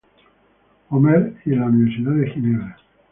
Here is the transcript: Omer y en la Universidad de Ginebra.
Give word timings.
Omer 0.89 1.35
y 1.45 1.53
en 1.53 1.59
la 1.59 1.67
Universidad 1.67 2.13
de 2.15 2.31
Ginebra. 2.31 2.75